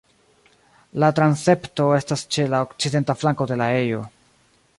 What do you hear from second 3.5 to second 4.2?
de la ejo.